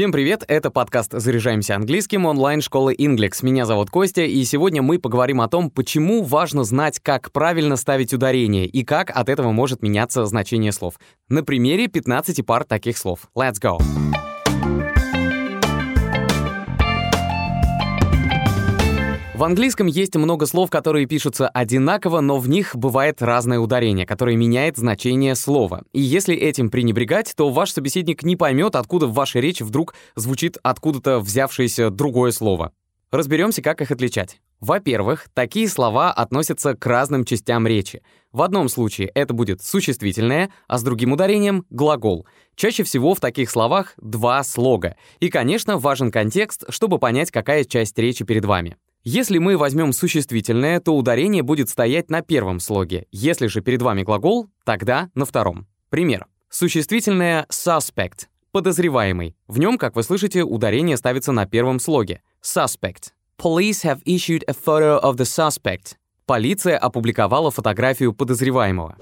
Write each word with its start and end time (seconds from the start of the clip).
Всем 0.00 0.12
привет, 0.12 0.44
это 0.48 0.70
подкаст 0.70 1.12
«Заряжаемся 1.12 1.76
английским» 1.76 2.24
онлайн-школы 2.24 2.94
Inglex. 2.94 3.40
Меня 3.42 3.66
зовут 3.66 3.90
Костя, 3.90 4.22
и 4.22 4.42
сегодня 4.44 4.80
мы 4.80 4.98
поговорим 4.98 5.42
о 5.42 5.48
том, 5.48 5.68
почему 5.68 6.22
важно 6.22 6.64
знать, 6.64 7.00
как 7.00 7.30
правильно 7.32 7.76
ставить 7.76 8.14
ударение 8.14 8.64
и 8.64 8.82
как 8.82 9.10
от 9.14 9.28
этого 9.28 9.52
может 9.52 9.82
меняться 9.82 10.24
значение 10.24 10.72
слов. 10.72 10.94
На 11.28 11.44
примере 11.44 11.86
15 11.86 12.46
пар 12.46 12.64
таких 12.64 12.96
слов. 12.96 13.28
Let's 13.36 13.60
go! 13.62 13.78
В 19.40 19.44
английском 19.44 19.86
есть 19.86 20.14
много 20.16 20.44
слов, 20.44 20.68
которые 20.68 21.06
пишутся 21.06 21.48
одинаково, 21.48 22.20
но 22.20 22.38
в 22.38 22.46
них 22.46 22.76
бывает 22.76 23.22
разное 23.22 23.58
ударение, 23.58 24.04
которое 24.04 24.36
меняет 24.36 24.76
значение 24.76 25.34
слова. 25.34 25.82
И 25.94 26.00
если 26.02 26.36
этим 26.36 26.68
пренебрегать, 26.68 27.32
то 27.34 27.48
ваш 27.48 27.72
собеседник 27.72 28.22
не 28.22 28.36
поймет, 28.36 28.76
откуда 28.76 29.06
в 29.06 29.14
вашей 29.14 29.40
речи 29.40 29.62
вдруг 29.62 29.94
звучит 30.14 30.58
откуда-то 30.62 31.20
взявшееся 31.20 31.88
другое 31.88 32.32
слово. 32.32 32.72
Разберемся, 33.10 33.62
как 33.62 33.80
их 33.80 33.90
отличать. 33.90 34.42
Во-первых, 34.60 35.28
такие 35.32 35.70
слова 35.70 36.12
относятся 36.12 36.74
к 36.74 36.84
разным 36.84 37.24
частям 37.24 37.66
речи. 37.66 38.02
В 38.32 38.42
одном 38.42 38.68
случае 38.68 39.08
это 39.14 39.32
будет 39.32 39.62
существительное, 39.62 40.50
а 40.68 40.76
с 40.76 40.82
другим 40.82 41.12
ударением— 41.12 41.64
глагол. 41.70 42.26
Чаще 42.56 42.82
всего 42.82 43.14
в 43.14 43.20
таких 43.20 43.48
словах 43.48 43.94
два 43.96 44.44
слога. 44.44 44.96
И, 45.18 45.30
конечно, 45.30 45.78
важен 45.78 46.10
контекст, 46.10 46.64
чтобы 46.68 46.98
понять, 46.98 47.30
какая 47.30 47.64
часть 47.64 47.98
речи 47.98 48.22
перед 48.22 48.44
вами. 48.44 48.76
Если 49.02 49.38
мы 49.38 49.56
возьмем 49.56 49.94
существительное, 49.94 50.78
то 50.78 50.94
ударение 50.94 51.42
будет 51.42 51.70
стоять 51.70 52.10
на 52.10 52.20
первом 52.20 52.60
слоге. 52.60 53.06
Если 53.10 53.46
же 53.46 53.62
перед 53.62 53.80
вами 53.80 54.02
глагол, 54.02 54.48
тогда 54.64 55.08
на 55.14 55.24
втором. 55.24 55.66
Пример. 55.88 56.26
Существительное 56.50 57.46
suspect— 57.50 58.26
подозреваемый. 58.52 59.36
В 59.48 59.58
нем, 59.58 59.78
как 59.78 59.96
вы 59.96 60.02
слышите, 60.02 60.42
ударение 60.44 60.98
ставится 60.98 61.32
на 61.32 61.46
первом 61.46 61.80
слоге. 61.80 62.20
Suspect. 62.42 63.12
Police 63.38 63.84
have 63.84 64.02
issued 64.04 64.42
a 64.46 64.52
photo 64.52 65.00
of 65.00 65.16
the 65.16 65.24
suspect. 65.24 65.94
Полиция 66.26 66.76
опубликовала 66.76 67.50
фотографию 67.50 68.12
подозреваемого. 68.12 68.96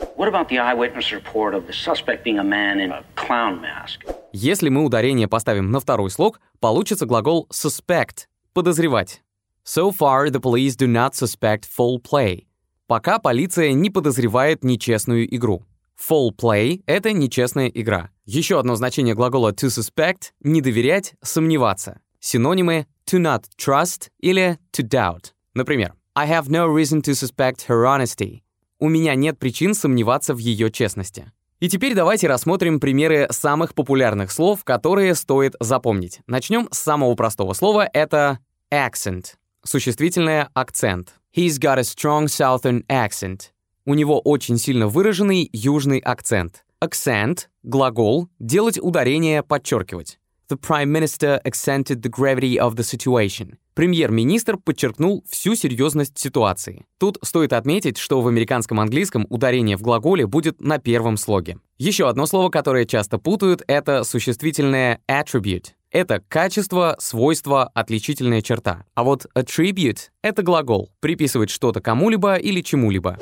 Если 4.33 4.69
мы 4.69 4.85
ударение 4.85 5.27
поставим 5.27 5.73
на 5.73 5.81
второй 5.81 6.11
слог, 6.11 6.41
получится 6.61 7.05
глагол 7.05 7.49
suspect— 7.51 8.27
подозревать. 8.53 9.23
So 9.71 9.93
far, 9.93 10.31
the 10.31 10.41
police 10.41 10.77
do 10.77 10.87
not 10.87 11.15
suspect 11.15 11.67
foul 11.67 12.01
play. 12.01 12.47
Пока 12.87 13.19
полиция 13.19 13.73
не 13.73 13.91
подозревает 13.91 14.65
нечестную 14.65 15.37
игру. 15.37 15.63
Foul 15.95 16.31
play— 16.35 16.83
это 16.87 17.13
нечестная 17.13 17.69
игра. 17.69 18.09
Еще 18.25 18.59
одно 18.59 18.77
значение 18.77 19.15
глагола 19.15 19.53
to 19.53 19.67
suspect— 19.67 20.31
не 20.41 20.63
доверять, 20.63 21.17
сомневаться. 21.23 22.01
Синонимы 22.19 22.87
to 23.05 23.19
not 23.19 23.45
trust 23.59 24.09
или 24.21 24.59
to 24.73 24.89
doubt. 24.89 25.33
Например, 25.53 25.93
I 26.15 26.27
have 26.27 26.49
no 26.49 26.67
reason 26.67 27.03
to 27.03 27.13
suspect 27.13 27.69
her 27.69 27.85
honesty. 27.85 28.41
У 28.79 28.89
меня 28.89 29.15
нет 29.17 29.39
причин 29.39 29.75
сомневаться 29.75 30.33
в 30.33 30.39
ее 30.39 30.71
честности. 30.71 31.31
И 31.61 31.69
теперь 31.69 31.93
давайте 31.93 32.27
рассмотрим 32.27 32.81
примеры 32.81 33.27
самых 33.31 33.75
популярных 33.75 34.33
слов, 34.33 34.65
которые 34.65 35.15
стоит 35.15 35.57
запомнить. 35.61 36.21
Начнем 36.27 36.69
с 36.73 36.79
самого 36.79 37.15
простого 37.17 37.53
слова— 37.53 37.87
это 37.93 38.39
accent. 38.73 39.35
Существительное 39.71 40.49
акцент. 40.55 41.13
He's 41.37 41.59
got 41.59 41.77
a 41.77 41.83
strong 41.83 42.25
southern 42.25 42.87
accent. 42.87 43.51
У 43.85 43.93
него 43.93 44.19
очень 44.19 44.57
сильно 44.57 44.89
выраженный 44.89 45.51
южный 45.53 45.99
акцент. 45.99 46.65
Accent— 46.83 47.49
глагол, 47.63 48.31
делать 48.39 48.79
ударение, 48.79 49.43
подчеркивать. 49.43 50.19
The 50.51 50.59
Prime 50.59 50.87
Minister 50.87 51.43
accented 51.45 52.01
the 52.01 52.09
gravity 52.09 52.57
of 52.57 52.77
the 52.77 52.83
situation. 52.83 53.59
Премьер-министр 53.75 54.57
подчеркнул 54.57 55.23
всю 55.29 55.55
серьезность 55.55 56.19
ситуации. 56.19 56.87
Тут 56.97 57.19
стоит 57.23 57.53
отметить, 57.53 57.99
что 57.99 58.23
в 58.23 58.29
американском 58.29 58.81
английском 58.81 59.27
ударение 59.29 59.77
в 59.77 59.83
глаголе 59.83 60.27
будет 60.27 60.63
на 60.63 60.79
первом 60.79 61.19
слоге. 61.19 61.59
Еще 61.77 62.09
одно 62.09 62.25
слово, 62.25 62.49
которое 62.49 62.87
часто 62.87 63.19
путают, 63.19 63.63
это 63.67 64.03
существительное 64.05 65.03
attribute. 65.07 65.75
Это 65.91 66.23
качество, 66.29 66.97
свойство, 66.99 67.65
отличительная 67.65 68.43
черта. 68.43 68.85
А 68.95 69.05
вот 69.05 69.27
attribute— 69.35 70.11
это 70.23 70.43
глагол, 70.43 70.91
приписывать 71.01 71.49
что-то 71.49 71.81
кому-либо 71.81 72.35
или 72.35 72.61
чему-либо. 72.61 73.19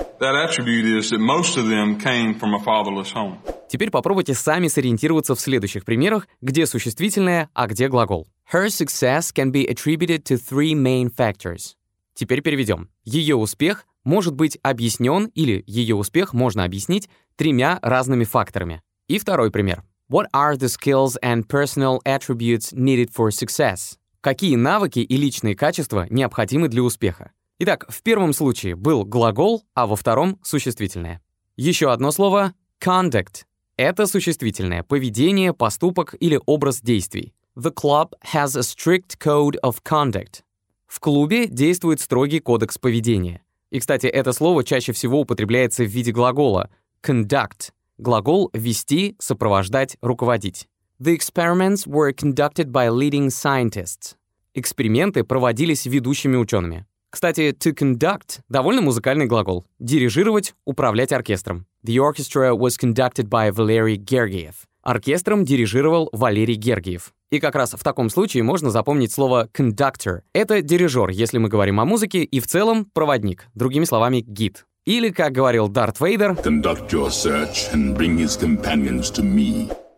Теперь 3.69 3.91
попробуйте 3.91 4.34
сами 4.34 4.66
сориентироваться 4.66 5.37
в 5.37 5.41
следующих 5.41 5.84
примерах, 5.84 6.26
где 6.41 6.66
существительное, 6.66 7.50
а 7.55 7.69
где 7.69 7.88
глагол. 7.88 8.26
Her 8.53 8.66
success 8.66 9.32
can 9.32 9.53
be 9.53 9.69
attributed 9.69 10.25
to 10.25 10.37
three 10.37 10.75
main 10.75 11.09
factors. 11.16 11.75
Теперь 12.15 12.43
переведем. 12.43 12.88
Ее 13.05 13.37
успех 13.37 13.87
может 14.03 14.34
быть 14.34 14.59
объяснен 14.62 15.26
или 15.34 15.62
ее 15.66 15.94
успех 15.94 16.32
можно 16.32 16.65
объяснить 16.65 17.09
тремя 17.37 17.78
разными 17.82 18.25
факторами. 18.25 18.82
И 19.06 19.19
второй 19.19 19.53
пример. 19.53 19.84
What 20.09 20.28
are 20.33 20.56
the 20.56 20.69
skills 20.69 21.17
and 21.21 21.49
personal 21.49 22.00
attributes 22.05 22.72
needed 22.72 23.11
for 23.11 23.33
success? 23.33 23.99
Какие 24.21 24.55
навыки 24.55 25.00
и 25.00 25.17
личные 25.17 25.56
качества 25.56 26.06
необходимы 26.11 26.69
для 26.69 26.84
успеха? 26.84 27.33
Итак, 27.59 27.87
в 27.89 28.03
первом 28.03 28.33
случае 28.33 28.77
был 28.77 29.05
глагол, 29.05 29.65
а 29.75 29.89
во 29.89 29.97
втором— 29.97 30.39
существительное. 30.44 31.21
Еще 31.56 31.91
одно 31.91 32.12
слово— 32.12 32.55
conduct. 32.81 33.47
Это 33.77 34.06
существительное, 34.06 34.84
поведение, 34.84 35.53
поступок 35.53 36.15
или 36.21 36.41
образ 36.47 36.83
действий. 36.83 37.34
The 37.56 37.75
club 37.75 38.12
has 38.33 38.56
a 38.56 38.61
strict 38.61 39.19
code 39.19 39.56
of 39.65 39.78
conduct. 39.83 40.43
В 40.87 41.00
клубе 41.00 41.49
действует 41.49 42.00
строгий 42.00 42.38
кодекс 42.38 42.78
поведения. 42.78 43.43
И, 43.71 43.81
кстати, 43.81 44.06
это 44.06 44.33
слово 44.33 44.62
чаще 44.62 44.93
всего 44.93 45.23
употребляется 45.23 45.83
в 45.83 45.88
виде 45.88 46.12
глагола 46.12 46.71
conduct, 47.03 47.73
Глагол 47.99 48.51
«вести», 48.53 49.17
«сопровождать», 49.19 49.97
«руководить». 50.03 50.69
The 51.01 51.15
experiments 51.15 51.87
were 51.87 52.12
conducted 52.12 52.71
by 52.71 52.89
leading 52.89 53.29
scientists. 53.29 54.17
Эксперименты 54.55 55.25
проводились 55.25 55.87
ведущими 55.87 56.37
учеными. 56.37 56.87
Кстати, 57.11 57.56
to 57.59 57.75
conduct— 57.75 58.41
довольно 58.49 58.83
музыкальный 58.83 59.27
глагол. 59.27 59.65
Дирижировать, 59.79 60.55
управлять 60.65 61.12
оркестром. 61.12 61.67
The 61.87 61.97
orchestra 61.97 62.55
was 62.55 62.79
conducted 62.79 63.29
by 63.29 63.51
Valery 63.51 63.97
Gergiev. 63.97 64.55
Оркестром 64.83 65.45
дирижировал 65.45 66.09
Валерий 66.12 66.55
Гергиев. 66.55 67.12
И 67.31 67.41
как 67.41 67.56
раз 67.56 67.73
в 67.73 67.83
таком 67.83 68.09
случае 68.09 68.45
можно 68.45 68.71
запомнить 68.71 69.12
слово 69.12 69.49
conductor. 69.53 70.21
Это 70.33 70.62
дирижер, 70.62 71.09
если 71.09 71.39
мы 71.39 71.49
говорим 71.49 71.81
о 71.81 71.85
музыке, 71.85 72.23
и 72.23 72.39
в 72.39 72.47
целом 72.47 72.85
проводник, 72.95 73.49
другими 73.55 73.85
словами, 73.85 74.21
гид. 74.21 74.65
Или, 74.87 75.11
как 75.11 75.33
говорил 75.33 75.67
Дарт 75.67 75.99
Вейдер, 75.99 76.37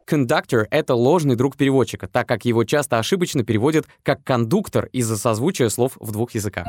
Кондуктор— 0.07 0.67
это 0.71 0.95
ложный 0.95 1.37
друг 1.37 1.59
переводчика, 1.59 2.09
так 2.09 2.27
как 2.27 2.47
его 2.47 2.65
часто 2.65 2.99
ошибочно 2.99 3.45
переводят 3.45 3.87
как 4.03 4.25
кондуктор 4.25 4.87
из-за 4.87 5.19
созвучия 5.19 5.69
слов 5.69 5.93
в 6.01 6.11
двух 6.13 6.35
языках. 6.35 6.67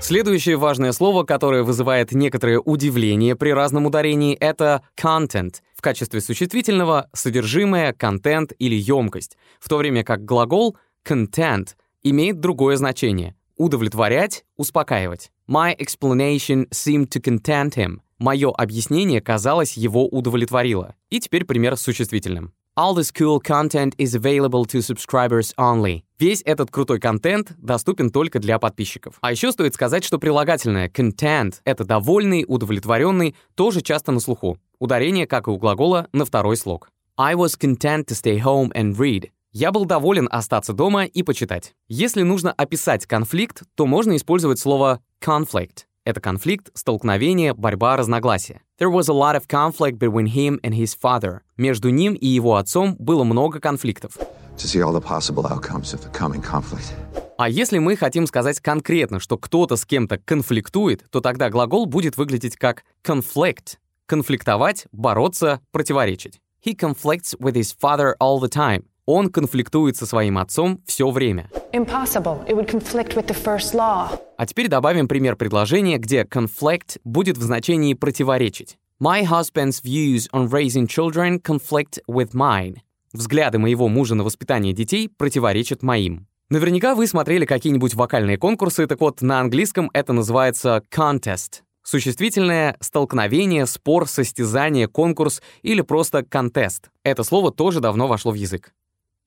Следующее 0.00 0.56
важное 0.56 0.92
слово, 0.92 1.24
которое 1.24 1.64
вызывает 1.64 2.12
некоторое 2.12 2.60
удивление 2.60 3.36
при 3.36 3.50
разном 3.50 3.84
ударении, 3.84 4.34
это 4.34 4.80
content. 4.98 5.56
В 5.74 5.82
качестве 5.82 6.22
существительного— 6.22 7.10
содержимое, 7.12 7.92
контент 7.92 8.54
или 8.58 8.74
емкость, 8.74 9.36
в 9.60 9.68
то 9.68 9.76
время 9.76 10.02
как 10.02 10.24
глагол 10.24 10.78
content 11.06 11.74
имеет 12.02 12.40
другое 12.40 12.76
значение— 12.76 13.34
удовлетворять, 13.58 14.44
успокаивать. 14.56 15.30
My 15.46 15.76
explanation 15.76 16.68
seemed 16.70 17.10
to 17.10 17.20
content 17.20 17.74
him. 17.74 18.00
Мое 18.18 18.50
объяснение, 18.50 19.20
казалось, 19.20 19.76
его 19.76 20.06
удовлетворило. 20.06 20.94
И 21.10 21.20
теперь 21.20 21.44
пример 21.44 21.76
с 21.76 21.82
существительным. 21.82 22.52
All 22.78 22.94
this 22.94 23.10
cool 23.12 23.40
content 23.40 23.96
is 23.98 24.14
available 24.14 24.64
to 24.66 24.80
subscribers 24.80 25.52
only. 25.58 26.04
Весь 26.20 26.42
этот 26.44 26.70
крутой 26.70 27.00
контент 27.00 27.52
доступен 27.58 28.10
только 28.10 28.38
для 28.38 28.60
подписчиков. 28.60 29.16
А 29.20 29.32
еще 29.32 29.50
стоит 29.50 29.74
сказать, 29.74 30.04
что 30.04 30.18
прилагательное 30.18 30.88
content— 30.88 31.54
это 31.64 31.84
довольный, 31.84 32.44
удовлетворенный, 32.46 33.34
тоже 33.56 33.80
часто 33.82 34.12
на 34.12 34.20
слуху. 34.20 34.58
Ударение, 34.78 35.26
как 35.26 35.48
и 35.48 35.50
у 35.50 35.56
глагола, 35.56 36.06
на 36.12 36.24
второй 36.24 36.56
слог. 36.56 36.88
I 37.16 37.34
was 37.34 37.58
content 37.58 38.06
to 38.06 38.14
stay 38.14 38.40
home 38.40 38.70
and 38.74 38.96
read. 38.96 39.30
Я 39.52 39.72
был 39.72 39.86
доволен 39.86 40.28
остаться 40.30 40.74
дома 40.74 41.04
и 41.06 41.22
почитать. 41.22 41.74
Если 41.88 42.22
нужно 42.22 42.52
описать 42.52 43.06
конфликт, 43.06 43.62
то 43.76 43.86
можно 43.86 44.14
использовать 44.14 44.58
слово 44.58 45.00
conflict. 45.24 45.84
Это 46.04 46.20
конфликт, 46.20 46.70
столкновение, 46.74 47.54
борьба, 47.54 47.96
разногласия. 47.96 48.60
There 48.78 48.90
was 48.90 49.08
a 49.08 49.14
lot 49.14 49.36
of 49.36 49.46
conflict 49.48 49.98
between 49.98 50.26
him 50.26 50.60
and 50.62 50.74
his 50.74 50.94
father. 50.94 51.40
Между 51.56 51.88
ним 51.88 52.12
и 52.12 52.26
его 52.26 52.56
отцом 52.56 52.94
было 52.98 53.24
много 53.24 53.58
конфликтов. 53.58 54.18
To 54.58 54.66
see 54.66 54.82
all 54.82 54.92
the 54.92 55.02
possible 55.02 55.46
outcomes 55.46 55.94
of 55.94 56.02
the 56.02 56.12
coming 56.12 56.42
conflict. 56.42 56.92
А 57.38 57.48
если 57.48 57.78
мы 57.78 57.96
хотим 57.96 58.26
сказать 58.26 58.60
конкретно, 58.60 59.18
что 59.18 59.38
кто-то 59.38 59.76
с 59.76 59.86
кем-то 59.86 60.18
конфликтует, 60.18 61.04
то 61.10 61.20
тогда 61.20 61.48
глагол 61.48 61.86
будет 61.86 62.18
выглядеть 62.18 62.56
как 62.56 62.84
conflict. 63.02 63.78
Конфликтовать, 64.04 64.86
бороться, 64.92 65.60
противоречить. 65.70 66.40
He 66.62 66.76
conflicts 66.76 67.34
with 67.38 67.54
his 67.54 67.74
father 67.80 68.14
all 68.20 68.40
the 68.40 68.50
time. 68.50 68.84
Он 69.08 69.30
конфликтует 69.30 69.96
со 69.96 70.04
своим 70.04 70.36
отцом 70.36 70.82
все 70.86 71.10
время. 71.10 71.50
Impossible. 71.72 72.46
It 72.46 72.54
would 72.54 72.68
conflict 72.68 73.16
with 73.16 73.26
the 73.26 73.34
first 73.34 73.72
law. 73.72 74.08
А 74.36 74.44
теперь 74.44 74.68
добавим 74.68 75.08
пример 75.08 75.34
предложения, 75.34 75.96
где 75.96 76.24
conflict 76.24 76.98
будет 77.04 77.38
в 77.38 77.42
значении 77.42 77.94
противоречить. 77.94 78.76
My 79.00 79.24
husband's 79.24 79.82
views 79.82 80.28
on 80.32 80.50
raising 80.50 80.86
children 80.86 81.40
conflict 81.40 82.00
with 82.06 82.32
mine. 82.34 82.76
Взгляды 83.14 83.58
моего 83.58 83.88
мужа 83.88 84.14
на 84.14 84.24
воспитание 84.24 84.74
детей 84.74 85.08
противоречат 85.08 85.82
моим. 85.82 86.26
Наверняка 86.50 86.94
вы 86.94 87.06
смотрели 87.06 87.46
какие-нибудь 87.46 87.94
вокальные 87.94 88.36
конкурсы, 88.36 88.86
так 88.86 89.00
вот, 89.00 89.22
на 89.22 89.40
английском 89.40 89.88
это 89.94 90.12
называется 90.12 90.82
contest. 90.94 91.62
Существительное— 91.82 92.76
столкновение, 92.80 93.64
спор, 93.64 94.06
состязание, 94.06 94.86
конкурс 94.86 95.40
или 95.62 95.80
просто 95.80 96.18
contest. 96.18 96.88
Это 97.02 97.22
слово 97.22 97.50
тоже 97.50 97.80
давно 97.80 98.06
вошло 98.06 98.32
в 98.32 98.34
язык. 98.34 98.74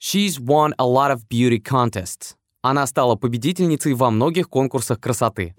She's 0.04 0.40
won 0.40 0.74
a 0.80 0.86
lot 0.88 1.12
of 1.12 1.30
beauty 1.30 1.60
contests. 1.60 2.36
Она 2.64 2.88
стала 2.88 3.16
победительницей 3.16 3.94
во 3.94 4.10
многих 4.10 4.50
конкурсах 4.50 5.00
красоты. 5.00 5.54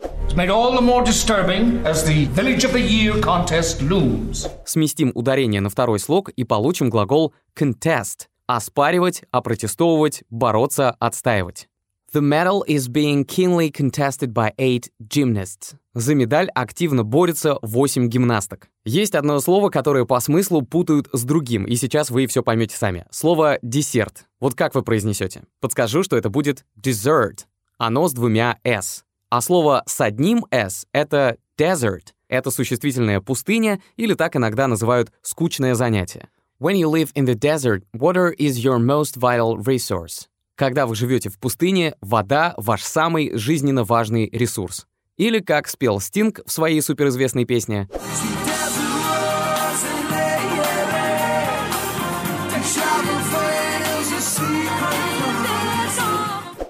Сместим 4.66 5.12
ударение 5.14 5.60
на 5.60 5.70
второй 5.70 6.00
слог 6.00 6.30
и 6.30 6.42
получим 6.42 6.90
глагол 6.90 7.32
contest— 7.56 8.26
оспаривать, 8.46 9.22
опротестовывать, 9.30 10.24
бороться, 10.28 10.90
отстаивать. 10.98 11.68
The 12.12 12.20
medal 12.20 12.62
is 12.68 12.88
being 12.88 13.24
keenly 13.24 13.70
contested 13.70 14.34
by 14.34 14.52
eight 14.58 14.90
gymnasts. 15.00 15.76
За 15.94 16.14
медаль 16.14 16.50
активно 16.54 17.04
борются 17.04 17.56
8 17.62 18.06
гимнасток. 18.08 18.68
Есть 18.84 19.14
одно 19.14 19.40
слово, 19.40 19.70
которое 19.70 20.04
по 20.04 20.20
смыслу 20.20 20.60
путают 20.60 21.08
с 21.14 21.24
другим, 21.24 21.64
и 21.64 21.74
сейчас 21.76 22.10
вы 22.10 22.26
все 22.26 22.42
поймете 22.42 22.76
сами. 22.76 23.06
Слово 23.10 23.58
«десерт». 23.62 24.26
Вот 24.40 24.54
как 24.54 24.74
вы 24.74 24.82
произнесете? 24.82 25.44
Подскажу, 25.60 26.02
что 26.02 26.18
это 26.18 26.28
будет 26.28 26.66
dessert. 26.78 27.46
Оно 27.78 28.06
с 28.08 28.12
двумя 28.12 28.58
«s». 28.62 29.04
А 29.30 29.40
слово 29.40 29.82
с 29.86 29.98
одним 30.02 30.44
«s»— 30.50 30.86
это 30.92 31.38
desert. 31.58 32.08
Это 32.28 32.50
существительная 32.50 33.22
пустыня, 33.22 33.80
или 33.96 34.12
так 34.12 34.36
иногда 34.36 34.66
называют 34.66 35.10
скучное 35.22 35.74
занятие. 35.74 36.28
When 36.60 36.76
you 36.76 36.90
live 36.90 37.10
in 37.14 37.24
the 37.24 37.34
desert, 37.34 37.84
water 37.94 38.34
is 38.36 38.62
your 38.62 38.78
most 38.78 39.16
vital 39.16 39.56
resource. 39.56 40.28
Когда 40.62 40.86
вы 40.86 40.94
живете 40.94 41.28
в 41.28 41.40
пустыне, 41.40 41.96
вода— 42.00 42.54
ваш 42.56 42.84
самый 42.84 43.36
жизненно 43.36 43.82
важный 43.82 44.30
ресурс. 44.30 44.86
Или, 45.16 45.40
как 45.40 45.66
спел 45.66 45.98
Стинг 45.98 46.38
в 46.46 46.52
своей 46.52 46.80
суперизвестной 46.80 47.44
песне 47.46 47.88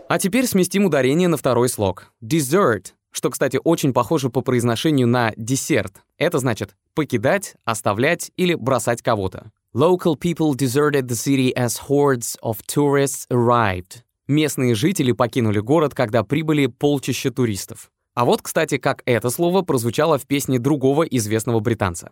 А 0.09 0.19
теперь 0.19 0.47
сместим 0.47 0.87
ударение 0.87 1.29
на 1.29 1.37
второй 1.37 1.69
слог. 1.69 2.15
Dessert, 2.25 2.95
что, 3.11 3.29
кстати, 3.29 3.61
очень 3.63 3.93
похоже 3.93 4.31
по 4.31 4.41
произношению 4.41 5.07
на 5.07 5.35
десерт. 5.37 5.97
Это 6.17 6.39
значит 6.39 6.77
покидать, 6.95 7.57
оставлять 7.67 8.33
или 8.37 8.55
бросать 8.55 9.03
кого-то. 9.03 9.53
Local 9.75 10.17
people 10.17 10.53
deserted 10.53 11.09
the 11.09 11.17
city 11.17 11.51
as 11.57 11.89
hordes 11.89 12.37
of 12.43 12.61
tourists 12.67 13.27
arrived. 13.31 14.03
Местные 14.29 14.75
жители 14.75 15.13
покинули 15.13 15.61
город, 15.61 15.95
когда 15.95 16.23
прибыли 16.23 16.67
полчища 16.67 17.31
туристов. 17.31 17.91
А 18.15 18.27
вот, 18.27 18.43
кстати, 18.43 18.77
как 18.77 19.03
это 19.07 19.31
слово 19.31 19.63
прозвучало 19.63 20.19
в 20.19 20.27
песне 20.27 20.59
другого 20.59 21.05
известного 21.05 21.61
британца. 21.61 22.11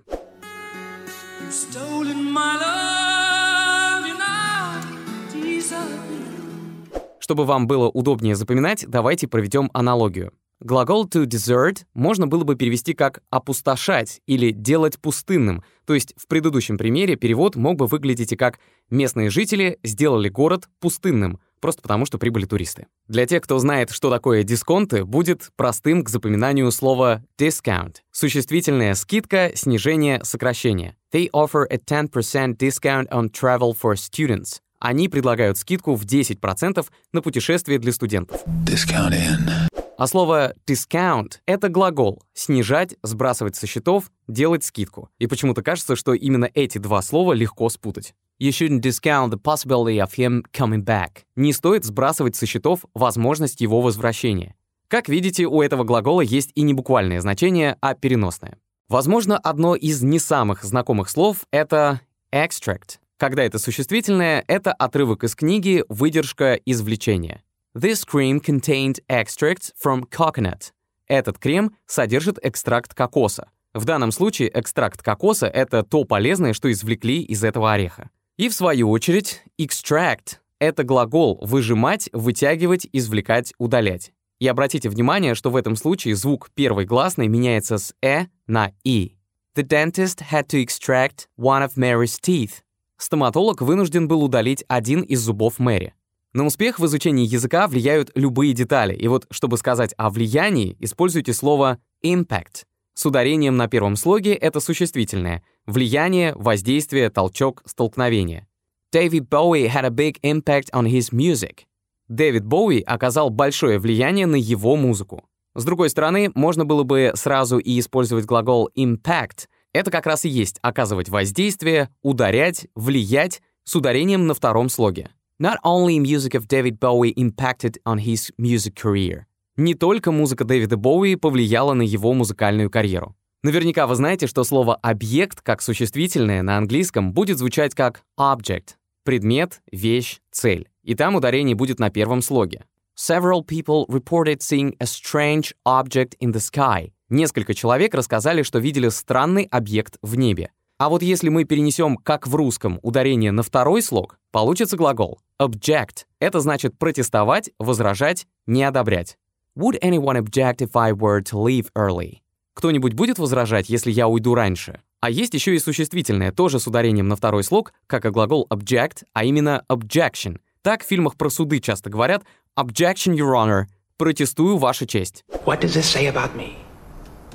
Чтобы 7.18 7.44
вам 7.44 7.66
было 7.66 7.90
удобнее 7.90 8.36
запоминать, 8.36 8.86
давайте 8.88 9.28
проведем 9.28 9.68
аналогию. 9.74 10.32
Глагол 10.60 11.06
to 11.06 11.24
desert 11.24 11.84
можно 11.94 12.26
было 12.26 12.44
бы 12.44 12.54
перевести 12.54 12.92
как 12.92 13.22
«опустошать» 13.30 14.20
или 14.26 14.50
«делать 14.50 14.98
пустынным», 14.98 15.62
то 15.90 15.94
есть 15.94 16.14
в 16.16 16.28
предыдущем 16.28 16.78
примере 16.78 17.16
перевод 17.16 17.56
мог 17.56 17.76
бы 17.76 17.88
выглядеть 17.88 18.30
и 18.30 18.36
как 18.36 18.60
«местные 18.90 19.28
жители 19.28 19.80
сделали 19.82 20.28
город 20.28 20.68
пустынным», 20.78 21.40
просто 21.58 21.82
потому 21.82 22.06
что 22.06 22.16
прибыли 22.16 22.44
туристы. 22.44 22.86
Для 23.08 23.26
тех, 23.26 23.42
кто 23.42 23.58
знает, 23.58 23.90
что 23.90 24.08
такое 24.08 24.44
дисконты, 24.44 25.04
будет 25.04 25.50
простым 25.56 26.04
к 26.04 26.08
запоминанию 26.08 26.70
слова 26.70 27.24
discount. 27.36 27.96
Существительная 28.12 28.94
скидка, 28.94 29.50
снижение, 29.56 30.20
сокращение. 30.22 30.94
They 31.12 31.28
offer 31.32 31.66
a 31.68 31.76
10% 31.78 32.56
discount 32.56 33.08
on 33.08 33.28
travel 33.32 33.76
for 33.76 33.94
students. 33.94 34.60
Они 34.78 35.08
предлагают 35.08 35.58
скидку 35.58 35.96
в 35.96 36.04
10% 36.04 36.86
на 37.12 37.20
путешествие 37.20 37.80
для 37.80 37.90
студентов. 37.90 38.44
Discount 38.64 39.10
in. 39.10 39.69
А 40.00 40.06
слово 40.06 40.54
discount— 40.66 41.40
это 41.46 41.68
глагол 41.68 42.22
«снижать», 42.32 42.96
«сбрасывать 43.02 43.56
со 43.56 43.66
счетов», 43.66 44.10
«делать 44.26 44.64
скидку». 44.64 45.10
И 45.18 45.26
почему-то 45.26 45.62
кажется, 45.62 45.94
что 45.94 46.14
именно 46.14 46.48
эти 46.54 46.78
два 46.78 47.02
слова 47.02 47.34
легко 47.34 47.68
спутать. 47.68 48.14
You 48.40 48.48
shouldn't 48.48 48.80
discount 48.80 49.28
the 49.28 49.38
possibility 49.38 49.98
of 49.98 50.12
him 50.16 50.42
coming 50.54 50.82
back. 50.82 51.24
Не 51.36 51.52
стоит 51.52 51.84
сбрасывать 51.84 52.34
со 52.34 52.46
счетов 52.46 52.86
возможность 52.94 53.60
его 53.60 53.82
возвращения. 53.82 54.54
Как 54.88 55.10
видите, 55.10 55.44
у 55.44 55.60
этого 55.60 55.84
глагола 55.84 56.22
есть 56.22 56.52
и 56.54 56.62
не 56.62 56.72
буквальное 56.72 57.20
значение, 57.20 57.76
а 57.82 57.92
переносное. 57.92 58.56
Возможно, 58.88 59.36
одно 59.36 59.74
из 59.74 60.02
не 60.02 60.18
самых 60.18 60.64
знакомых 60.64 61.10
слов— 61.10 61.44
это 61.50 62.00
extract. 62.34 63.00
Когда 63.18 63.42
это 63.42 63.58
существительное, 63.58 64.46
это 64.48 64.72
отрывок 64.72 65.24
из 65.24 65.34
книги 65.34 65.84
«Выдержка 65.90 66.54
извлечения». 66.54 67.42
This 67.72 68.04
cream 68.04 68.40
contained 68.40 68.98
extracts 69.08 69.70
from 69.80 70.02
coconut. 70.10 70.72
Этот 71.06 71.38
крем 71.38 71.76
содержит 71.86 72.36
экстракт 72.42 72.94
кокоса. 72.94 73.50
В 73.72 73.84
данном 73.84 74.10
случае 74.10 74.50
экстракт 74.52 75.04
кокоса— 75.04 75.46
это 75.48 75.84
то 75.84 76.02
полезное, 76.02 76.52
что 76.52 76.70
извлекли 76.72 77.22
из 77.22 77.44
этого 77.44 77.72
ореха. 77.72 78.10
И 78.36 78.48
в 78.48 78.54
свою 78.54 78.90
очередь, 78.90 79.44
extract— 79.56 80.38
это 80.58 80.82
глагол 80.82 81.38
«выжимать», 81.42 82.08
«вытягивать», 82.12 82.88
«извлекать», 82.92 83.54
«удалять». 83.58 84.12
И 84.40 84.48
обратите 84.48 84.88
внимание, 84.88 85.36
что 85.36 85.50
в 85.50 85.56
этом 85.56 85.76
случае 85.76 86.16
звук 86.16 86.50
первой 86.52 86.86
гласной 86.86 87.28
меняется 87.28 87.78
с 87.78 87.94
«э» 88.02 88.26
на 88.48 88.72
«и». 88.82 89.14
The 89.54 89.62
dentist 89.62 90.24
had 90.32 90.48
to 90.48 90.60
extract 90.60 91.28
one 91.38 91.64
of 91.64 91.76
Mary's 91.76 92.18
teeth. 92.20 92.62
Стоматолог 92.96 93.62
вынужден 93.62 94.08
был 94.08 94.24
удалить 94.24 94.64
один 94.66 95.02
из 95.02 95.20
зубов 95.20 95.60
Мэри. 95.60 95.94
На 96.32 96.46
успех 96.46 96.78
в 96.78 96.86
изучении 96.86 97.26
языка 97.26 97.66
влияют 97.66 98.12
любые 98.14 98.52
детали, 98.52 98.94
и 98.94 99.08
вот 99.08 99.26
чтобы 99.30 99.58
сказать 99.58 99.92
о 99.96 100.10
влиянии, 100.10 100.76
используйте 100.78 101.32
слово 101.32 101.78
impact. 102.04 102.66
С 102.94 103.04
ударением 103.04 103.56
на 103.56 103.66
первом 103.66 103.96
слоге 103.96 104.34
это 104.34 104.60
существительное. 104.60 105.42
Влияние, 105.66 106.34
воздействие, 106.36 107.10
толчок, 107.10 107.62
столкновение. 107.66 108.46
David 108.94 109.28
Bowie 109.28 109.68
had 109.68 109.84
a 109.84 109.90
big 109.90 110.18
impact 110.22 110.70
on 110.72 110.86
his 110.86 111.12
music. 111.12 111.64
Дэвид 112.06 112.44
Боуи 112.44 112.80
оказал 112.80 113.30
большое 113.30 113.78
влияние 113.78 114.26
на 114.26 114.36
его 114.36 114.76
музыку. 114.76 115.24
С 115.54 115.64
другой 115.64 115.90
стороны, 115.90 116.30
можно 116.34 116.64
было 116.64 116.84
бы 116.84 117.12
сразу 117.14 117.58
и 117.58 117.78
использовать 117.78 118.24
глагол 118.24 118.70
impact. 118.76 119.46
Это 119.72 119.90
как 119.90 120.06
раз 120.06 120.24
и 120.24 120.28
есть 120.28 120.58
оказывать 120.62 121.08
воздействие, 121.08 121.88
ударять, 122.02 122.66
влиять 122.74 123.42
с 123.64 123.74
ударением 123.74 124.26
на 124.26 124.34
втором 124.34 124.68
слоге. 124.68 125.10
Not 125.40 125.56
only 125.64 125.98
music 125.98 126.34
of 126.34 126.48
David 126.48 126.78
Bowie 126.78 127.14
impacted 127.16 127.78
on 127.86 127.96
his 127.96 128.30
music 128.36 128.74
career. 128.74 129.24
Не 129.56 129.72
только 129.72 130.12
музыка 130.12 130.44
Дэвида 130.44 130.76
Боуи 130.76 131.14
повлияла 131.14 131.72
на 131.72 131.80
его 131.80 132.12
музыкальную 132.12 132.68
карьеру. 132.68 133.16
Наверняка 133.42 133.86
вы 133.86 133.94
знаете, 133.94 134.26
что 134.26 134.44
слово 134.44 134.74
«объект» 134.74 135.40
как 135.40 135.62
существительное 135.62 136.42
на 136.42 136.58
английском 136.58 137.14
будет 137.14 137.38
звучать 137.38 137.74
как 137.74 138.02
object— 138.18 138.74
предмет, 139.04 139.62
вещь, 139.72 140.20
цель. 140.30 140.68
И 140.82 140.94
там 140.94 141.14
ударение 141.14 141.56
будет 141.56 141.78
на 141.78 141.88
первом 141.88 142.20
слоге. 142.20 142.66
Several 142.94 143.42
people 143.42 143.86
reported 143.88 144.42
seeing 144.42 144.74
a 144.78 144.84
strange 144.84 145.54
object 145.66 146.18
in 146.20 146.34
the 146.34 146.40
sky. 146.40 146.92
Несколько 147.08 147.54
человек 147.54 147.94
рассказали, 147.94 148.42
что 148.42 148.58
видели 148.58 148.90
странный 148.90 149.44
объект 149.44 149.96
в 150.02 150.18
небе. 150.18 150.50
А 150.80 150.88
вот 150.88 151.02
если 151.02 151.28
мы 151.28 151.44
перенесем, 151.44 151.98
как 151.98 152.26
в 152.26 152.34
русском, 152.34 152.80
ударение 152.80 153.32
на 153.32 153.42
второй 153.42 153.82
слог, 153.82 154.18
получится 154.30 154.78
глагол 154.78 155.20
object. 155.38 156.06
Это 156.20 156.40
значит 156.40 156.78
протестовать, 156.78 157.50
возражать, 157.58 158.26
не 158.46 158.64
одобрять. 158.64 159.18
Would 159.58 159.78
anyone 159.82 160.16
object 160.16 160.62
if 160.62 160.70
I 160.72 160.92
were 160.92 161.20
to 161.24 161.44
leave 161.44 161.66
early? 161.76 162.20
Кто-нибудь 162.54 162.94
будет 162.94 163.18
возражать, 163.18 163.68
если 163.68 163.90
я 163.90 164.08
уйду 164.08 164.34
раньше? 164.34 164.80
А 165.00 165.10
есть 165.10 165.34
еще 165.34 165.54
и 165.54 165.58
существительное, 165.58 166.32
тоже 166.32 166.58
с 166.58 166.66
ударением 166.66 167.08
на 167.08 167.16
второй 167.16 167.44
слог, 167.44 167.74
как 167.86 168.06
и 168.06 168.08
глагол 168.08 168.46
object, 168.48 169.02
а 169.12 169.24
именно 169.24 169.62
objection. 169.68 170.38
Так 170.62 170.82
в 170.82 170.86
фильмах 170.86 171.16
про 171.16 171.28
суды 171.28 171.60
часто 171.60 171.90
говорят 171.90 172.24
objection, 172.58 173.14
your 173.14 173.34
honor, 173.34 173.64
протестую, 173.98 174.56
ваша 174.56 174.86
честь. 174.86 175.26
What 175.44 175.60
does 175.60 175.74
this 175.74 175.82
say 175.82 176.10
about 176.10 176.34
me? 176.34 176.54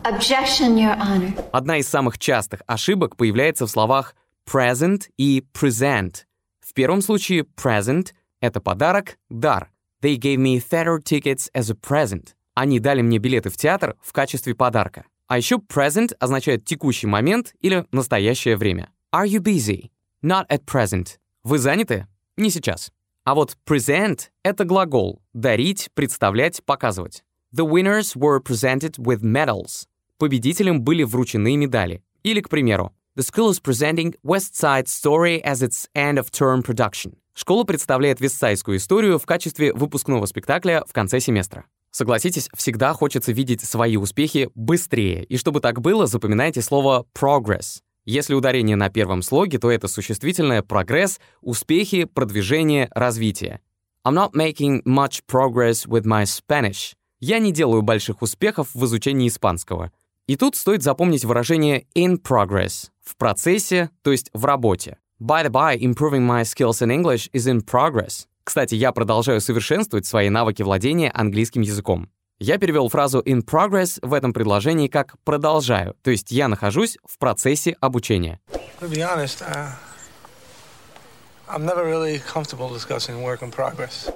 Objection, 0.06 0.76
Your 0.78 0.96
Honor. 1.00 1.50
Одна 1.52 1.78
из 1.78 1.88
самых 1.88 2.20
частых 2.20 2.62
ошибок 2.68 3.16
появляется 3.16 3.66
в 3.66 3.72
словах 3.72 4.16
present 4.48 5.10
и 5.18 5.44
present. 5.52 6.26
В 6.60 6.76
первом 6.76 7.02
случае 7.02 7.42
present— 7.42 8.14
это 8.40 8.62
подарок, 8.62 9.18
дар. 9.30 9.72
They 10.04 10.18
gave 10.18 10.38
me 10.38 10.60
theater 10.60 11.00
tickets 11.00 11.50
as 11.56 11.72
a 11.72 11.76
present. 11.76 12.36
Они 12.54 12.80
дали 12.80 13.02
мне 13.02 13.18
билеты 13.18 13.50
в 13.50 13.58
театр 13.58 13.96
в 14.00 14.14
качестве 14.14 14.54
подарка. 14.54 15.06
А 15.26 15.40
еще 15.40 15.56
present 15.56 16.14
означает 16.20 16.66
текущий 16.66 17.08
момент 17.08 17.56
или 17.62 17.88
настоящее 17.92 18.58
время. 18.58 18.92
Are 19.12 19.26
you 19.26 19.40
busy? 19.40 19.90
Not 20.22 20.48
at 20.50 20.66
present. 20.66 21.18
Вы 21.44 21.58
заняты? 21.58 22.06
Не 22.38 22.52
сейчас. 22.52 22.92
А 23.24 23.34
вот 23.34 23.58
present— 23.68 24.30
это 24.44 24.66
глагол 24.66 25.24
«дарить», 25.34 25.90
«представлять», 25.96 26.64
«показывать». 26.64 27.24
The 27.52 27.66
winners 27.66 28.16
were 28.16 28.40
presented 28.40 29.00
with 29.00 29.24
medals. 29.24 29.88
Победителям 30.18 30.82
были 30.82 31.04
вручены 31.04 31.58
медали. 31.58 32.02
Или, 32.24 32.42
к 32.42 32.50
примеру, 32.50 32.94
The 33.18 33.24
school 33.24 33.50
is 33.50 33.62
presenting 33.62 34.16
West 34.24 34.54
Side 34.54 34.88
Story 34.88 35.42
as 35.44 35.62
its 35.62 35.88
end-of-term 35.94 36.64
production. 36.64 37.16
Школа 37.34 37.64
представляет 37.64 38.22
вестсайдскую 38.22 38.78
историю 38.78 39.20
в 39.20 39.26
качестве 39.26 39.74
выпускного 39.74 40.26
спектакля 40.26 40.84
в 40.88 40.94
конце 40.94 41.20
семестра. 41.20 41.66
Согласитесь, 41.92 42.50
всегда 42.56 42.94
хочется 42.94 43.32
видеть 43.32 43.62
свои 43.62 43.96
успехи 43.98 44.50
быстрее, 44.54 45.24
и 45.24 45.38
чтобы 45.38 45.62
так 45.62 45.82
было, 45.82 46.08
запоминайте 46.08 46.62
слово 46.62 47.06
progress. 47.14 47.80
Если 48.06 48.34
ударение 48.34 48.76
на 48.76 48.90
первом 48.90 49.22
слоге, 49.22 49.60
то 49.60 49.72
это 49.72 49.88
существительное 49.88 50.62
прогресс, 50.62 51.20
успехи, 51.42 52.04
продвижение, 52.04 52.90
развитие. 52.92 53.62
I'm 54.06 54.14
not 54.14 54.34
making 54.34 54.84
much 54.84 55.22
progress 55.26 55.88
with 55.88 56.06
my 56.06 56.24
Spanish. 56.24 56.94
Я 57.20 57.40
не 57.40 57.52
делаю 57.52 57.82
больших 57.82 58.22
успехов 58.22 58.70
в 58.74 58.86
изучении 58.86 59.28
испанского. 59.28 59.92
И 60.28 60.38
тут 60.38 60.56
стоит 60.56 60.82
запомнить 60.82 61.24
выражение 61.24 61.86
in 61.96 62.20
progress— 62.20 62.90
в 63.04 63.16
процессе, 63.16 63.92
то 64.02 64.12
есть 64.12 64.32
в 64.34 64.44
работе. 64.46 64.98
By 65.22 65.46
the 65.46 65.52
by, 65.52 65.78
improving 65.78 66.26
my 66.26 66.42
skills 66.42 66.82
in 66.82 66.90
English 66.90 67.30
is 67.32 67.46
in 67.48 67.64
progress. 67.64 68.26
Кстати, 68.44 68.74
я 68.74 68.92
продолжаю 68.92 69.40
совершенствовать 69.40 70.08
свои 70.08 70.30
навыки 70.30 70.64
владения 70.64 71.12
английским 71.12 71.62
языком. 71.62 72.10
Я 72.40 72.58
перевел 72.58 72.90
фразу 72.90 73.20
in 73.20 73.46
progress 73.46 74.00
в 74.02 74.14
этом 74.14 74.34
предложении 74.34 74.88
как 74.88 75.16
продолжаю, 75.24 75.96
то 76.02 76.10
есть 76.10 76.32
я 76.32 76.48
нахожусь 76.48 76.98
в 77.08 77.20
процессе 77.20 77.78
обучения. 77.80 78.40
Uh, 78.82 79.70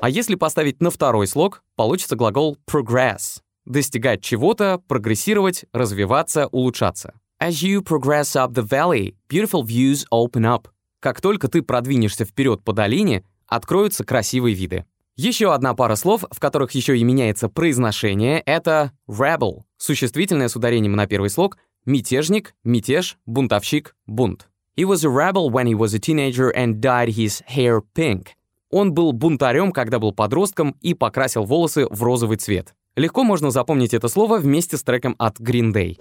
а 0.01 0.09
если 0.09 0.33
поставить 0.33 0.81
на 0.81 0.89
второй 0.89 1.27
слог, 1.27 1.61
получится 1.75 2.15
глагол 2.15 2.57
progress— 2.67 3.41
достигать 3.65 4.21
чего-то, 4.21 4.81
прогрессировать, 4.87 5.65
развиваться, 5.73 6.47
улучшаться. 6.47 7.13
As 7.41 7.63
you 7.63 7.81
progress 7.81 8.35
up 8.35 8.53
the 8.53 8.67
valley, 8.67 9.15
beautiful 9.29 9.63
views 9.63 10.05
open 10.11 10.43
up. 10.43 10.67
Как 10.99 11.21
только 11.21 11.47
ты 11.47 11.61
продвинешься 11.61 12.25
вперед 12.25 12.63
по 12.63 12.73
долине, 12.73 13.23
откроются 13.47 14.03
красивые 14.03 14.55
виды. 14.55 14.85
Еще 15.15 15.53
одна 15.53 15.73
пара 15.73 15.95
слов, 15.95 16.23
в 16.31 16.39
которых 16.39 16.71
еще 16.71 16.97
и 16.97 17.03
меняется 17.03 17.49
произношение, 17.49 18.39
это 18.45 18.93
rebel, 19.07 19.63
существительное 19.77 20.47
с 20.47 20.55
ударением 20.55 20.93
на 20.93 21.07
первый 21.07 21.29
слог, 21.29 21.57
мятежник, 21.85 22.55
мятеж, 22.63 23.17
бунтовщик, 23.25 23.95
бунт. 24.05 24.49
He 24.77 24.85
was 24.85 25.03
a 25.03 25.09
rebel 25.09 25.49
when 25.49 25.67
he 25.67 25.75
was 25.75 25.93
a 25.93 25.99
teenager 25.99 26.53
and 26.55 26.79
dyed 26.79 27.09
his 27.09 27.41
hair 27.47 27.81
pink. 27.93 28.27
Он 28.69 28.93
был 28.93 29.11
бунтарем, 29.11 29.71
когда 29.71 29.99
был 29.99 30.13
подростком 30.13 30.77
и 30.79 30.93
покрасил 30.93 31.43
волосы 31.43 31.85
в 31.87 32.01
розовый 32.03 32.37
цвет. 32.37 32.75
Легко 32.99 33.23
можно 33.23 33.49
запомнить 33.49 33.93
это 33.93 34.09
слово 34.09 34.39
вместе 34.39 34.75
с 34.75 34.83
треком 34.83 35.15
от 35.17 35.39
Green 35.39 35.71
Day. 35.71 35.97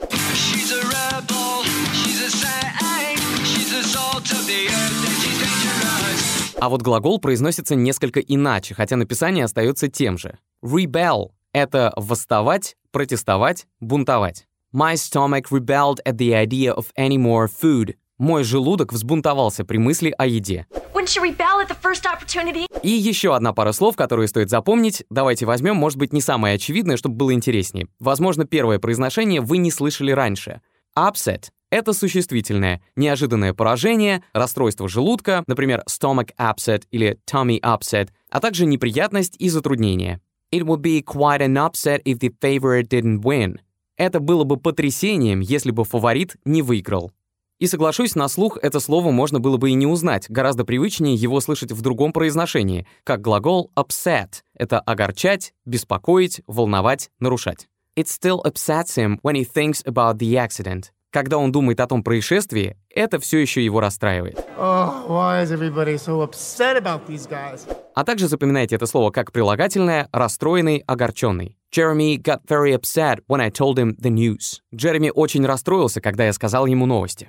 А 6.59 6.69
вот 6.69 6.83
глагол 6.83 7.21
произносится 7.21 7.77
несколько 7.77 8.19
иначе, 8.19 8.75
хотя 8.75 8.97
написание 8.97 9.45
остается 9.45 9.87
тем 9.87 10.19
же. 10.19 10.39
Rebel— 10.61 11.29
это 11.53 11.93
восставать, 11.95 12.75
протестовать, 12.91 13.69
бунтовать. 13.79 14.49
My 14.75 14.95
stomach 14.95 15.53
rebelled 15.53 15.99
at 16.05 16.17
the 16.17 16.35
idea 16.35 16.75
of 16.75 16.87
any 16.99 17.17
more 17.17 17.47
food. 17.47 17.95
Мой 18.19 18.43
желудок 18.43 18.93
взбунтовался 18.93 19.65
при 19.65 19.79
мысли 19.79 20.13
о 20.19 20.27
еде. 20.27 20.67
И 22.83 22.91
еще 22.91 23.35
одна 23.35 23.53
пара 23.53 23.73
слов, 23.73 23.97
которые 23.97 24.29
стоит 24.29 24.51
запомнить. 24.51 25.05
Давайте 25.11 25.47
возьмем, 25.47 25.77
может 25.77 25.99
быть, 25.99 26.13
не 26.13 26.21
самое 26.21 26.55
очевидное, 26.55 26.97
чтобы 26.97 27.17
было 27.17 27.33
интереснее. 27.33 27.89
Возможно, 28.01 28.45
первое 28.45 28.79
произношение 28.79 29.41
вы 29.41 29.59
не 29.59 29.71
слышали 29.71 30.13
раньше. 30.13 30.61
Upset 30.97 31.51
это 31.71 31.93
существительное, 31.93 32.81
неожиданное 32.97 33.53
поражение, 33.53 34.23
расстройство 34.33 34.89
желудка, 34.89 35.45
например, 35.47 35.83
stomach 35.89 36.31
upset 36.39 36.85
или 36.91 37.19
tummy 37.31 37.61
upset, 37.61 38.09
а 38.31 38.41
также 38.41 38.65
неприятность 38.65 39.37
и 39.39 39.51
затруднение. 39.51 40.21
It 40.51 40.63
would 40.63 40.81
be 40.81 41.03
quite 41.03 41.43
an 41.43 41.57
upset 41.57 42.03
if 42.05 42.21
the 42.21 42.33
favorite 42.41 42.89
didn't 42.89 43.21
win. 43.21 43.59
Это 43.99 44.19
было 44.19 44.45
бы 44.45 44.57
потрясением, 44.57 45.41
если 45.41 45.71
бы 45.71 45.85
фаворит 45.85 46.37
не 46.47 46.63
выиграл. 46.63 47.13
И 47.59 47.67
соглашусь, 47.67 48.15
на 48.15 48.29
слух 48.29 48.57
это 48.63 48.79
слово 48.79 49.11
можно 49.11 49.41
было 49.41 49.57
бы 49.57 49.71
и 49.71 49.75
не 49.75 49.87
узнать, 49.87 50.31
гораздо 50.31 50.65
привычнее 50.65 51.17
его 51.17 51.41
слышать 51.41 51.73
в 51.73 51.81
другом 51.81 52.13
произношении, 52.13 52.87
как 53.03 53.21
глагол 53.21 53.73
upset— 53.77 54.43
это 54.55 54.79
огорчать, 54.79 55.55
беспокоить, 55.65 56.43
волновать, 56.47 57.11
нарушать. 57.19 57.69
It 57.97 58.07
still 58.07 58.41
upsets 58.45 58.97
him 58.97 59.19
when 59.23 59.35
he 59.35 59.45
thinks 59.45 59.83
about 59.85 60.19
the 60.19 60.37
accident. 60.37 60.93
Когда 61.11 61.39
он 61.39 61.53
думает 61.53 61.81
о 61.81 61.87
том 61.87 62.03
происшествии, 62.03 62.77
это 62.95 63.19
все 63.19 63.39
еще 63.39 63.65
его 63.65 63.81
расстраивает. 63.81 64.37
Oh, 64.59 65.07
so 65.97 66.19
а 67.95 68.05
также 68.05 68.29
запоминайте 68.29 68.77
это 68.77 68.87
слово 68.87 69.11
как 69.11 69.33
прилагательное 69.33 70.09
«расстроенный», 70.13 70.85
«огорченный». 70.87 71.57
Jeremy 71.75 72.17
got 72.17 72.41
very 72.47 72.73
upset 72.73 73.21
when 73.27 73.41
I 73.41 73.51
told 73.51 73.77
him 73.79 73.97
the 73.99 74.11
news. 74.11 74.61
Джереми 74.75 75.11
очень 75.15 75.45
расстроился, 75.47 76.01
когда 76.01 76.25
я 76.27 76.33
сказал 76.33 76.67
ему 76.67 76.87
новости. 76.87 77.29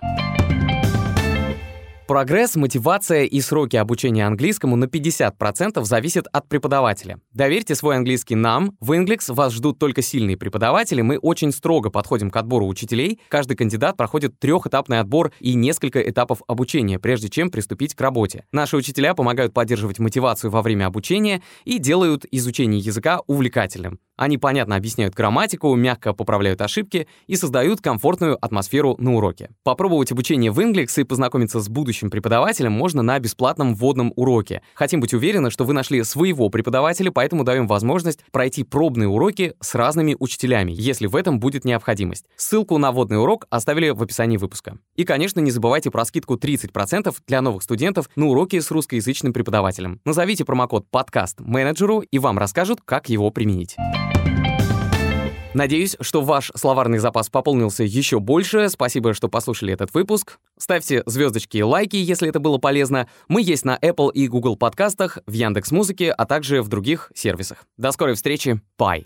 Прогресс, 2.09 2.55
мотивация 2.55 3.25
и 3.25 3.39
сроки 3.39 3.75
обучения 3.75 4.25
английскому 4.25 4.75
на 4.75 4.85
50% 4.85 5.83
зависят 5.83 6.25
от 6.31 6.49
преподавателя. 6.49 7.19
Доверьте 7.33 7.75
свой 7.75 7.97
английский 7.97 8.33
нам. 8.33 8.75
В 8.79 8.93
Inglix 8.93 9.31
вас 9.31 9.53
ждут 9.53 9.77
только 9.77 10.01
сильные 10.01 10.35
преподаватели. 10.35 11.03
Мы 11.03 11.19
очень 11.19 11.51
строго 11.51 11.91
подходим 11.91 12.31
к 12.31 12.35
отбору 12.37 12.65
учителей. 12.65 13.19
Каждый 13.27 13.55
кандидат 13.55 13.95
проходит 13.95 14.39
трехэтапный 14.39 15.01
отбор 15.01 15.31
и 15.39 15.53
несколько 15.53 16.01
этапов 16.01 16.41
обучения, 16.47 16.97
прежде 16.97 17.29
чем 17.29 17.51
приступить 17.51 17.93
к 17.93 18.01
работе. 18.01 18.43
Наши 18.51 18.75
учителя 18.75 19.13
помогают 19.13 19.53
поддерживать 19.53 19.99
мотивацию 19.99 20.49
во 20.49 20.63
время 20.63 20.87
обучения 20.87 21.43
и 21.63 21.77
делают 21.77 22.25
изучение 22.31 22.79
языка 22.79 23.19
увлекательным. 23.27 23.99
Они 24.19 24.38
понятно 24.38 24.75
объясняют 24.75 25.15
грамматику, 25.15 25.73
мягко 25.75 26.11
поправляют 26.11 26.61
ошибки 26.61 27.07
и 27.27 27.38
создают 27.38 27.79
комфортную 27.79 28.38
атмосферу 28.43 28.97
на 28.99 29.15
уроке. 29.15 29.49
Попробовать 29.63 30.11
обучение 30.11 30.51
в 30.51 30.59
Inglix 30.59 30.99
и 30.99 31.05
познакомиться 31.05 31.61
с 31.61 31.69
будущим 31.69 32.09
преподавателем 32.09 32.73
можно 32.73 33.01
на 33.01 33.17
бесплатном 33.19 33.75
вводном 33.75 34.11
уроке. 34.17 34.61
Хотим 34.73 34.99
быть 34.99 35.13
уверены, 35.13 35.49
что 35.51 35.63
вы 35.63 35.71
нашли 35.71 36.03
своего 36.03 36.49
преподавателя, 36.49 37.11
поэтому 37.11 37.45
даем 37.45 37.65
возможность 37.65 38.19
пройти 38.33 38.65
пробные 38.65 39.07
уроки 39.07 39.53
с 39.61 39.73
разными 39.73 40.17
учителями, 40.19 40.73
если 40.75 41.07
в 41.07 41.15
этом 41.15 41.39
будет 41.39 41.63
необходимость. 41.63 42.25
Ссылку 42.35 42.77
на 42.77 42.91
вводный 42.91 43.21
урок 43.21 43.45
оставили 43.49 43.91
в 43.91 44.03
описании 44.03 44.35
выпуска. 44.35 44.79
И, 44.97 45.05
конечно, 45.05 45.39
не 45.39 45.51
забывайте 45.51 45.91
про 45.91 46.03
скидку 46.03 46.35
30% 46.35 47.15
для 47.25 47.41
новых 47.41 47.63
студентов 47.63 48.09
на 48.17 48.27
уроки 48.27 48.59
с 48.59 48.69
русскоязычным 48.69 49.31
преподавателем. 49.31 50.01
Назовите 50.03 50.43
промокод 50.43 50.89
подкаст 50.91 51.39
менеджеру, 51.39 52.01
и 52.01 52.19
вам 52.19 52.38
расскажут, 52.38 52.81
как 52.83 53.07
его 53.07 53.31
применить. 53.31 53.77
Надеюсь, 55.53 55.97
что 55.99 56.21
ваш 56.21 56.51
словарный 56.55 56.99
запас 56.99 57.29
пополнился 57.29 57.83
еще 57.83 58.19
больше. 58.19 58.69
Спасибо, 58.69 59.13
что 59.13 59.29
послушали 59.29 59.73
этот 59.73 59.93
выпуск. 59.93 60.37
Ставьте 60.57 61.01
звездочки 61.05 61.57
и 61.57 61.63
лайки, 61.63 61.95
если 61.95 62.29
это 62.29 62.39
было 62.39 62.59
полезно. 62.59 63.07
Мы 63.27 63.41
есть 63.41 63.65
на 63.65 63.77
Apple 63.81 64.11
и 64.13 64.27
Google 64.27 64.57
подкастах, 64.57 65.17
в 65.25 65.33
Яндекс 65.33 65.71
Музыке, 65.71 66.11
а 66.11 66.25
также 66.25 66.61
в 66.61 66.67
других 66.67 67.11
сервисах. 67.15 67.65
До 67.77 67.91
скорой 67.91 68.15
встречи. 68.15 68.61
Bye. 68.79 69.03